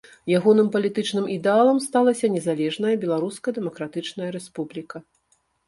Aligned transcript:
Ягоным 0.37 0.69
палітычным 0.75 1.27
ідэалам 1.35 1.77
сталася 1.87 2.31
незалежная 2.37 2.95
Беларуская 3.05 3.55
Дэмакратычная 3.61 4.29
Рэспубліка. 4.41 4.97